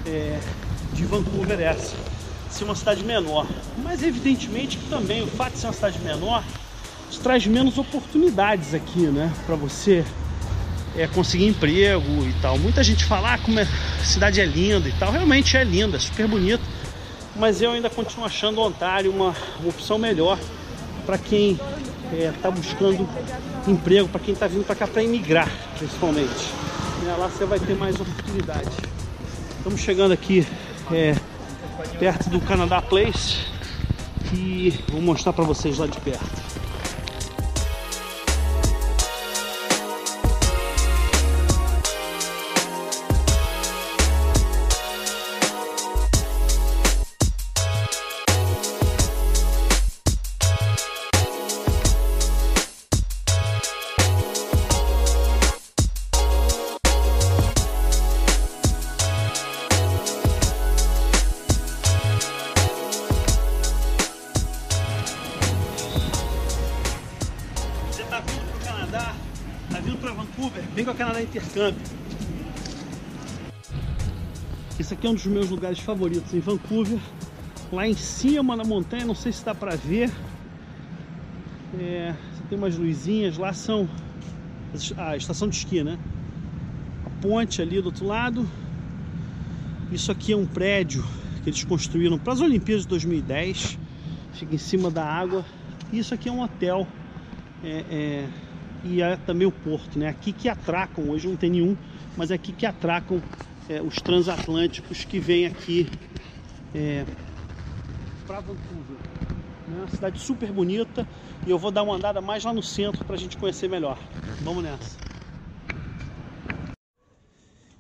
é, 0.07 0.39
de 0.95 1.05
Vancouver 1.05 1.61
é 1.61 1.65
essa 1.65 2.14
ser 2.55 2.65
uma 2.65 2.75
cidade 2.75 3.05
menor. 3.05 3.47
Mas 3.83 4.03
evidentemente 4.03 4.79
que 4.79 4.89
também 4.89 5.23
o 5.23 5.27
fato 5.27 5.55
de 5.55 5.59
ser 5.59 5.67
uma 5.67 5.73
cidade 5.73 5.99
menor 6.01 6.43
traz 7.23 7.47
menos 7.47 7.79
oportunidades 7.79 8.75
aqui, 8.75 9.07
né? 9.07 9.33
Para 9.47 9.55
você 9.55 10.05
é, 10.97 11.07
conseguir 11.07 11.47
emprego 11.47 12.25
e 12.25 12.35
tal. 12.41 12.59
Muita 12.59 12.83
gente 12.83 13.05
fala 13.05 13.35
ah, 13.35 13.39
como 13.39 13.59
a 13.59 13.67
cidade 14.05 14.41
é 14.41 14.45
linda 14.45 14.89
e 14.89 14.93
tal. 14.93 15.13
Realmente 15.13 15.57
é 15.57 15.65
linda, 15.65 15.97
é 15.97 16.01
super 16.01 16.27
bonita. 16.27 16.63
Mas 17.37 17.61
eu 17.61 17.73
ainda 17.73 17.91
continuo 17.91 18.25
achando 18.25 18.61
Ontário 18.61 19.11
uma, 19.11 19.35
uma 19.59 19.69
opção 19.69 19.99
melhor 19.99 20.39
para 21.05 21.19
quem 21.19 21.53
está 21.53 22.17
é, 22.17 22.33
tá 22.43 22.51
buscando 22.51 23.09
emprego, 23.67 24.09
para 24.09 24.21
quem 24.21 24.35
está 24.35 24.47
vindo 24.47 24.65
para 24.65 24.75
cá 24.75 24.87
para 24.87 25.03
imigrar, 25.03 25.51
principalmente. 25.79 26.53
É, 27.07 27.17
lá 27.19 27.29
você 27.29 27.45
vai 27.45 27.59
ter 27.59 27.75
mais 27.75 27.97
oportunidade. 28.01 28.71
Estamos 29.59 29.81
chegando 29.81 30.13
aqui 30.13 30.47
é, 30.93 31.15
perto 31.99 32.31
do 32.31 32.41
Canadá 32.41 32.81
Place 32.83 33.39
e 34.33 34.73
vou 34.91 35.01
mostrar 35.01 35.33
para 35.33 35.45
vocês 35.45 35.79
lá 35.79 35.87
de 35.87 36.01
perto. 36.01 36.64
Intercâmbio. 71.55 71.81
Esse 74.79 74.93
aqui 74.93 75.07
é 75.07 75.11
um 75.11 75.15
dos 75.15 75.27
meus 75.27 75.49
lugares 75.49 75.79
favoritos 75.79 76.35
em 76.35 76.41
Vancouver. 76.41 76.99
Lá 77.73 77.87
em 77.87 77.95
cima 77.95 78.57
na 78.57 78.65
montanha, 78.65 79.05
não 79.05 79.15
sei 79.15 79.31
se 79.31 79.45
dá 79.45 79.55
pra 79.55 79.77
ver. 79.77 80.11
É, 81.79 82.13
tem 82.49 82.59
umas 82.59 82.77
luzinhas 82.77 83.39
lá, 83.39 83.53
são 83.53 83.89
a 84.97 85.17
estação 85.17 85.49
de 85.49 85.57
esqui, 85.57 85.85
né? 85.85 85.97
A 87.07 87.11
ponte 87.23 87.63
ali 87.63 87.81
do 87.81 87.87
outro 87.87 88.05
lado. 88.05 88.49
Isso 89.93 90.11
aqui 90.11 90.33
é 90.33 90.37
um 90.37 90.47
prédio 90.47 91.05
que 91.45 91.51
eles 91.51 91.63
construíram 91.63 92.19
para 92.19 92.33
as 92.33 92.41
Olimpíadas 92.41 92.83
de 92.83 92.89
2010. 92.89 93.79
Fica 94.33 94.55
em 94.57 94.59
cima 94.59 94.91
da 94.91 95.05
água. 95.05 95.45
Isso 95.93 96.13
aqui 96.15 96.29
é 96.29 96.33
um 96.33 96.43
hotel. 96.43 96.87
É, 97.63 97.85
é, 97.89 98.29
e 98.85 99.03
é 99.03 99.17
também 99.17 99.47
o 99.47 99.53
porto, 99.53 99.99
né? 99.99 100.09
Aqui 100.09 100.33
que 100.33 100.49
atracam, 100.49 101.09
hoje 101.11 101.27
não 101.27 101.37
tem 101.37 101.51
nenhum, 101.51 101.77
mas 102.17 102.31
é 102.31 102.35
aqui 102.35 102.53
que 102.53 102.67
atracam 102.67 103.23
é, 103.69 103.81
os 103.81 104.01
transatlânticos 104.01 105.05
que 105.05 105.19
vêm 105.19 105.47
aqui 105.47 105.87
é, 106.75 107.05
para 108.27 108.41
Vancouver. 108.41 108.97
É 109.67 109.79
uma 109.79 109.89
cidade 109.89 110.21
super 110.21 110.51
bonita 110.53 111.07
e 111.47 111.51
eu 111.51 111.59
vou 111.59 111.71
dar 111.71 111.83
uma 111.83 111.95
andada 111.95 112.21
mais 112.21 112.45
lá 112.45 112.53
no 112.53 112.63
centro 112.63 113.05
para 113.05 113.15
a 113.15 113.19
gente 113.19 113.37
conhecer 113.37 113.69
melhor. 113.69 113.99
Vamos 114.41 114.63
nessa. 114.63 114.99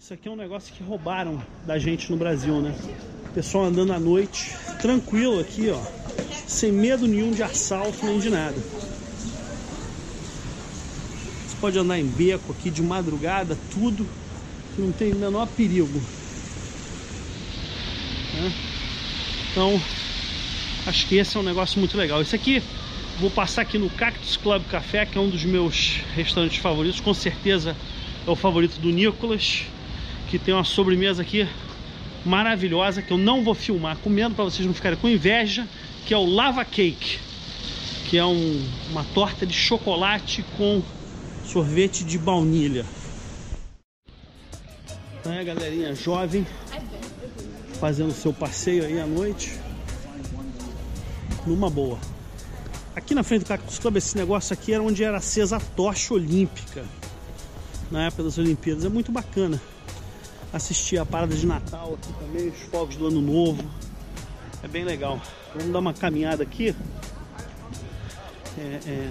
Isso 0.00 0.12
aqui 0.12 0.28
é 0.28 0.30
um 0.30 0.36
negócio 0.36 0.72
que 0.74 0.82
roubaram 0.82 1.42
da 1.66 1.78
gente 1.78 2.10
no 2.10 2.16
Brasil, 2.16 2.60
né? 2.60 2.74
Pessoal 3.34 3.64
andando 3.64 3.92
à 3.92 3.98
noite, 3.98 4.54
tranquilo 4.80 5.40
aqui, 5.40 5.70
ó, 5.70 5.80
sem 6.46 6.70
medo 6.70 7.06
nenhum 7.06 7.32
de 7.32 7.42
assalto 7.42 8.04
nem 8.04 8.18
de 8.18 8.30
nada. 8.30 8.56
Pode 11.64 11.78
andar 11.78 11.98
em 11.98 12.04
beco 12.04 12.52
aqui 12.52 12.68
de 12.68 12.82
madrugada, 12.82 13.56
tudo, 13.72 14.06
não 14.76 14.92
tem 14.92 15.14
o 15.14 15.16
menor 15.16 15.46
perigo. 15.46 15.98
Né? 18.34 18.52
Então, 19.50 19.80
acho 20.86 21.06
que 21.06 21.16
esse 21.16 21.34
é 21.34 21.40
um 21.40 21.42
negócio 21.42 21.78
muito 21.78 21.96
legal. 21.96 22.20
Esse 22.20 22.36
aqui, 22.36 22.62
vou 23.18 23.30
passar 23.30 23.62
aqui 23.62 23.78
no 23.78 23.88
Cactus 23.88 24.36
Club 24.36 24.62
Café, 24.70 25.06
que 25.06 25.16
é 25.16 25.20
um 25.22 25.30
dos 25.30 25.42
meus 25.46 26.00
restaurantes 26.14 26.58
favoritos, 26.58 27.00
com 27.00 27.14
certeza 27.14 27.74
é 28.26 28.30
o 28.30 28.36
favorito 28.36 28.78
do 28.78 28.90
Nicolas, 28.90 29.62
que 30.28 30.38
tem 30.38 30.52
uma 30.52 30.64
sobremesa 30.64 31.22
aqui 31.22 31.48
maravilhosa 32.26 33.00
que 33.00 33.10
eu 33.10 33.16
não 33.16 33.42
vou 33.42 33.54
filmar 33.54 33.96
comendo 34.04 34.34
para 34.34 34.44
vocês 34.44 34.66
não 34.66 34.74
ficarem 34.74 34.98
com 34.98 35.08
inveja, 35.08 35.66
que 36.04 36.12
é 36.12 36.18
o 36.18 36.26
Lava 36.26 36.62
Cake, 36.62 37.18
que 38.10 38.18
é 38.18 38.24
um, 38.26 38.68
uma 38.90 39.02
torta 39.14 39.46
de 39.46 39.54
chocolate 39.54 40.44
com 40.58 40.82
sorvete 41.46 42.04
de 42.04 42.18
baunilha. 42.18 42.84
É, 45.24 45.44
galerinha 45.44 45.94
jovem 45.94 46.46
fazendo 47.80 48.12
seu 48.12 48.32
passeio 48.32 48.84
aí 48.84 49.00
à 49.00 49.06
noite 49.06 49.58
numa 51.46 51.68
boa. 51.68 51.98
Aqui 52.94 53.14
na 53.14 53.22
frente 53.22 53.42
do 53.42 53.48
Cactus 53.48 53.78
Club, 53.78 53.96
esse 53.96 54.16
negócio 54.16 54.52
aqui 54.52 54.72
era 54.72 54.82
onde 54.82 55.02
era 55.02 55.16
acesa 55.18 55.56
a 55.56 55.60
tocha 55.60 56.14
olímpica 56.14 56.84
na 57.90 58.06
época 58.06 58.22
das 58.22 58.38
Olimpíadas. 58.38 58.84
É 58.84 58.88
muito 58.88 59.10
bacana 59.10 59.60
assistir 60.52 60.98
a 60.98 61.04
parada 61.04 61.34
de 61.34 61.46
Natal 61.46 61.94
aqui 61.94 62.12
também, 62.12 62.48
os 62.48 62.60
fogos 62.70 62.96
do 62.96 63.08
Ano 63.08 63.20
Novo. 63.20 63.64
É 64.62 64.68
bem 64.68 64.84
legal. 64.84 65.20
Vamos 65.54 65.72
dar 65.72 65.78
uma 65.80 65.92
caminhada 65.92 66.42
aqui. 66.42 66.74
É, 68.56 68.80
é, 68.86 69.10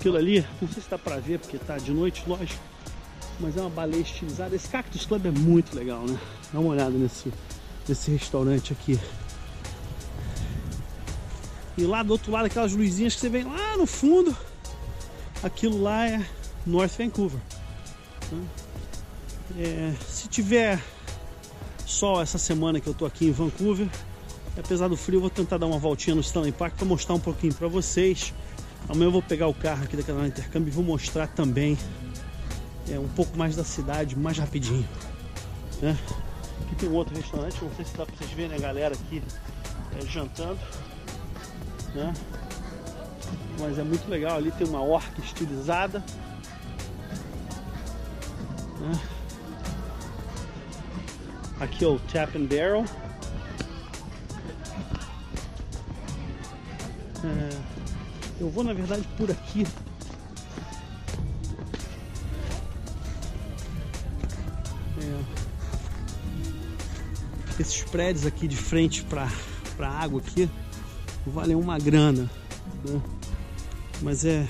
aquilo 0.00 0.16
ali, 0.16 0.44
não 0.62 0.68
sei 0.68 0.82
se 0.82 0.88
dá 0.88 0.96
pra 0.96 1.18
ver 1.18 1.38
porque 1.38 1.58
tá 1.58 1.76
de 1.76 1.92
noite, 1.92 2.24
lógico. 2.26 2.62
Mas 3.38 3.56
é 3.56 3.60
uma 3.60 3.70
baleia 3.70 4.00
estilizada. 4.00 4.56
Esse 4.56 4.66
Cactus 4.68 5.04
Club 5.04 5.26
é 5.26 5.30
muito 5.30 5.76
legal, 5.76 6.04
né? 6.06 6.18
Dá 6.52 6.58
uma 6.58 6.70
olhada 6.70 6.90
nesse, 6.90 7.32
nesse 7.86 8.10
restaurante 8.10 8.72
aqui. 8.72 8.98
E 11.76 11.82
lá 11.82 12.02
do 12.02 12.12
outro 12.12 12.32
lado, 12.32 12.46
aquelas 12.46 12.72
luzinhas 12.72 13.14
que 13.14 13.20
você 13.20 13.28
vê 13.28 13.44
lá 13.44 13.76
no 13.76 13.86
fundo, 13.86 14.34
aquilo 15.42 15.82
lá 15.82 16.06
é 16.06 16.26
North 16.66 16.96
Vancouver. 16.96 17.40
Né? 18.32 18.44
É, 19.58 19.94
se 20.06 20.28
tiver 20.28 20.82
sol 21.86 22.22
essa 22.22 22.38
semana 22.38 22.80
que 22.80 22.86
eu 22.86 22.94
tô 22.94 23.04
aqui 23.04 23.26
em 23.26 23.32
Vancouver, 23.32 23.88
apesar 24.58 24.88
do 24.88 24.96
frio, 24.96 25.16
eu 25.16 25.20
vou 25.22 25.30
tentar 25.30 25.58
dar 25.58 25.66
uma 25.66 25.78
voltinha 25.78 26.14
no 26.14 26.20
Stanley 26.20 26.52
Park 26.52 26.76
para 26.76 26.86
mostrar 26.86 27.14
um 27.14 27.20
pouquinho 27.20 27.54
para 27.54 27.68
vocês. 27.68 28.32
Amanhã 28.90 29.06
eu 29.06 29.12
vou 29.12 29.22
pegar 29.22 29.46
o 29.46 29.54
carro 29.54 29.84
aqui 29.84 29.96
da 29.96 30.02
Canal 30.02 30.26
Intercâmbio 30.26 30.68
e 30.68 30.74
vou 30.74 30.82
mostrar 30.82 31.28
também 31.28 31.78
é, 32.90 32.98
um 32.98 33.06
pouco 33.06 33.38
mais 33.38 33.54
da 33.54 33.62
cidade, 33.62 34.18
mais 34.18 34.36
rapidinho. 34.36 34.86
Né? 35.80 35.96
Aqui 36.62 36.74
tem 36.74 36.88
um 36.88 36.94
outro 36.94 37.14
restaurante, 37.14 37.56
não 37.62 37.72
sei 37.76 37.84
se 37.84 37.96
dá 37.96 38.04
para 38.04 38.16
vocês 38.16 38.32
verem 38.32 38.56
a 38.56 38.60
galera 38.60 38.96
aqui 38.96 39.22
é, 39.96 40.06
jantando. 40.06 40.58
Né? 41.94 42.12
Mas 43.60 43.78
é 43.78 43.84
muito 43.84 44.10
legal, 44.10 44.36
ali 44.36 44.50
tem 44.50 44.66
uma 44.66 44.82
orca 44.82 45.20
estilizada. 45.20 46.02
Né? 48.80 49.00
Aqui 51.60 51.84
é 51.84 51.88
o 51.88 52.00
Tap 52.00 52.34
and 52.34 52.46
Barrel. 52.46 52.84
É, 57.22 57.69
eu 58.40 58.50
vou 58.50 58.64
na 58.64 58.72
verdade 58.72 59.06
por 59.16 59.30
aqui. 59.30 59.66
É, 64.98 65.20
esses 67.60 67.82
prédios 67.82 68.26
aqui 68.26 68.48
de 68.48 68.56
frente 68.56 69.04
para 69.04 69.28
a 69.78 69.88
água 69.88 70.20
aqui 70.20 70.50
valem 71.26 71.54
uma 71.54 71.78
grana. 71.78 72.28
Né? 72.84 73.00
Mas 74.02 74.24
é. 74.24 74.48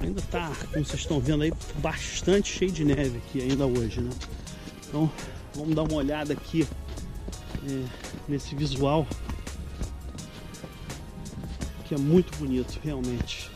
Ainda 0.00 0.20
tá, 0.22 0.50
como 0.72 0.84
vocês 0.84 1.00
estão 1.00 1.20
vendo 1.20 1.42
aí, 1.42 1.52
bastante 1.76 2.50
cheio 2.50 2.72
de 2.72 2.84
neve 2.84 3.18
aqui 3.18 3.42
ainda 3.42 3.66
hoje, 3.66 4.00
né? 4.00 4.10
Então 4.88 5.10
Vamos 5.54 5.74
dar 5.74 5.82
uma 5.82 5.94
olhada 5.94 6.32
aqui 6.32 6.66
é, 7.68 7.84
nesse 8.28 8.54
visual 8.54 9.06
que 11.90 11.94
é 11.96 11.98
muito 11.98 12.38
bonito, 12.38 12.78
realmente. 12.84 13.50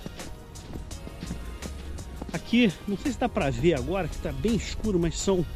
Aqui, 2.32 2.72
não 2.88 2.98
sei 2.98 3.12
se 3.12 3.18
dá 3.18 3.28
para 3.28 3.48
ver 3.48 3.74
agora, 3.74 4.08
que 4.08 4.16
está 4.16 4.32
bem 4.32 4.56
escuro, 4.56 4.98
mas 4.98 5.16
são 5.16 5.46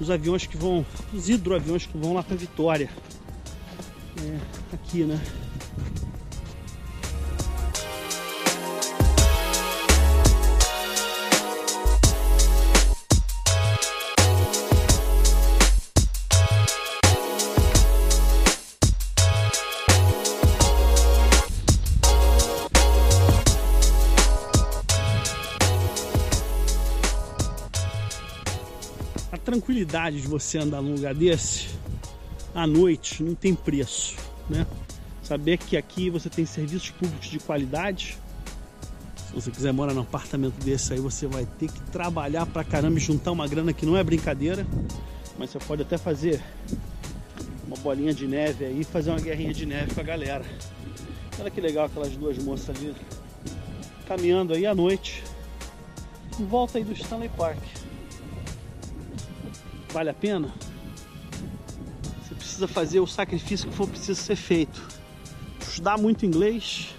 os 0.00 0.10
aviões 0.10 0.46
que 0.46 0.56
vão, 0.56 0.82
os 1.12 1.28
hidroaviões 1.28 1.84
que 1.84 1.98
vão 1.98 2.14
lá 2.14 2.22
para 2.22 2.34
Vitória. 2.34 2.88
É, 4.16 4.74
aqui, 4.74 5.04
né? 5.04 5.20
De 29.92 30.26
você 30.26 30.58
andar 30.58 30.80
num 30.80 30.94
lugar 30.94 31.14
desse 31.14 31.68
à 32.54 32.66
noite 32.66 33.22
não 33.22 33.34
tem 33.34 33.54
preço, 33.54 34.16
né? 34.48 34.66
Saber 35.22 35.58
que 35.58 35.76
aqui 35.76 36.10
você 36.10 36.28
tem 36.28 36.44
serviços 36.44 36.90
públicos 36.90 37.28
de 37.28 37.38
qualidade. 37.38 38.18
Se 39.28 39.34
você 39.34 39.50
quiser 39.50 39.72
morar 39.72 39.94
num 39.94 40.02
apartamento 40.02 40.54
desse 40.64 40.92
aí, 40.92 40.98
você 40.98 41.26
vai 41.26 41.46
ter 41.58 41.70
que 41.70 41.80
trabalhar 41.90 42.44
pra 42.46 42.64
caramba 42.64 42.98
e 42.98 43.00
juntar 43.00 43.32
uma 43.32 43.46
grana 43.46 43.72
que 43.72 43.86
não 43.86 43.96
é 43.96 44.02
brincadeira. 44.02 44.66
Mas 45.38 45.50
você 45.50 45.58
pode 45.58 45.82
até 45.82 45.96
fazer 45.96 46.42
uma 47.66 47.76
bolinha 47.76 48.12
de 48.12 48.26
neve 48.26 48.64
aí, 48.64 48.84
fazer 48.84 49.10
uma 49.10 49.20
guerrinha 49.20 49.54
de 49.54 49.64
neve 49.64 49.94
com 49.94 50.00
a 50.00 50.04
galera. 50.04 50.44
Olha 51.38 51.50
que 51.50 51.60
legal 51.60 51.86
aquelas 51.86 52.14
duas 52.16 52.36
moças 52.38 52.76
ali 52.76 52.94
caminhando 54.06 54.52
aí 54.52 54.66
à 54.66 54.74
noite. 54.74 55.22
Em 56.38 56.44
volta 56.44 56.78
aí 56.78 56.84
do 56.84 56.92
Stanley 56.92 57.30
Park. 57.30 57.62
Vale 59.92 60.08
a 60.08 60.14
pena? 60.14 60.48
Você 62.22 62.34
precisa 62.34 62.66
fazer 62.66 63.00
o 63.00 63.06
sacrifício 63.06 63.68
que 63.68 63.76
for 63.76 63.86
preciso 63.86 64.20
ser 64.22 64.36
feito. 64.36 64.82
Estudar 65.60 65.98
muito 65.98 66.24
inglês, 66.24 66.94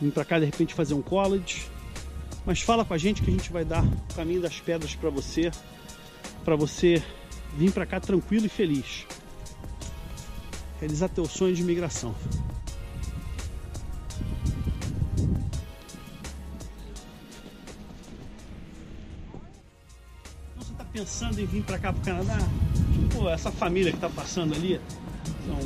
vir 0.00 0.12
para 0.12 0.24
cá 0.24 0.38
de 0.38 0.44
repente 0.44 0.74
fazer 0.74 0.94
um 0.94 1.02
college. 1.02 1.66
Mas 2.46 2.62
fala 2.62 2.84
com 2.84 2.94
a 2.94 2.98
gente 2.98 3.20
que 3.20 3.28
a 3.30 3.32
gente 3.32 3.52
vai 3.52 3.64
dar 3.64 3.84
o 3.84 4.14
caminho 4.14 4.40
das 4.40 4.60
pedras 4.60 4.94
para 4.94 5.10
você, 5.10 5.50
para 6.44 6.54
você 6.54 7.02
vir 7.56 7.72
para 7.72 7.84
cá 7.84 7.98
tranquilo 7.98 8.46
e 8.46 8.48
feliz. 8.48 9.04
Realizar 10.78 11.08
teu 11.08 11.26
sonho 11.26 11.54
de 11.54 11.62
imigração. 11.62 12.14
Pensando 20.98 21.40
em 21.40 21.46
vir 21.46 21.62
para 21.62 21.78
cá 21.78 21.92
pro 21.92 22.02
Canadá, 22.02 22.38
tipo, 22.92 23.28
essa 23.28 23.52
família 23.52 23.92
que 23.92 23.98
tá 23.98 24.10
passando 24.10 24.52
ali, 24.52 24.80
são, 25.46 25.58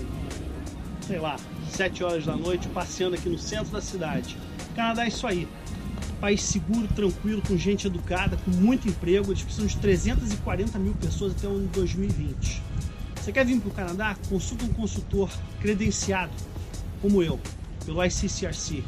sei 1.06 1.18
lá, 1.18 1.36
7 1.70 2.04
horas 2.04 2.26
da 2.26 2.36
noite, 2.36 2.68
passeando 2.68 3.14
aqui 3.14 3.30
no 3.30 3.38
centro 3.38 3.72
da 3.72 3.80
cidade. 3.80 4.36
O 4.70 4.74
Canadá 4.74 5.04
é 5.04 5.08
isso 5.08 5.26
aí. 5.26 5.48
país 6.20 6.42
seguro, 6.42 6.86
tranquilo, 6.88 7.40
com 7.48 7.56
gente 7.56 7.86
educada, 7.86 8.36
com 8.44 8.50
muito 8.50 8.86
emprego. 8.86 9.32
Eles 9.32 9.42
precisam 9.42 9.66
de 9.66 9.76
340 9.78 10.78
mil 10.78 10.94
pessoas 10.94 11.32
até 11.32 11.48
o 11.48 11.52
ano 11.52 11.66
de 11.66 11.72
2020. 11.80 12.62
Você 13.16 13.32
quer 13.32 13.46
vir 13.46 13.58
para 13.58 13.70
o 13.70 13.72
Canadá? 13.72 14.16
Consulta 14.28 14.66
um 14.66 14.72
consultor 14.74 15.30
credenciado, 15.60 16.32
como 17.00 17.22
eu, 17.22 17.40
pelo 17.86 18.04
ICCRC, 18.04 18.84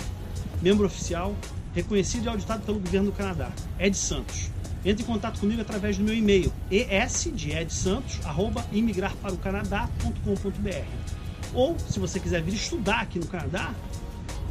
membro 0.60 0.86
oficial, 0.86 1.34
reconhecido 1.74 2.26
e 2.26 2.28
auditado 2.28 2.62
pelo 2.66 2.78
governo 2.78 3.10
do 3.10 3.16
Canadá, 3.16 3.50
Ed 3.78 3.96
Santos. 3.96 4.50
Entre 4.84 5.02
em 5.02 5.06
contato 5.06 5.40
comigo 5.40 5.62
através 5.62 5.96
do 5.96 6.04
meu 6.04 6.14
e-mail, 6.14 6.52
es 6.70 7.26
de 7.32 7.52
Ed 7.52 7.72
Santos, 7.72 8.20
arroba 8.24 8.62
imigrarparocanadá.com.br. 8.70 11.54
Ou, 11.54 11.78
se 11.78 11.98
você 11.98 12.20
quiser 12.20 12.42
vir 12.42 12.52
estudar 12.52 13.00
aqui 13.00 13.18
no 13.18 13.26
Canadá, 13.26 13.74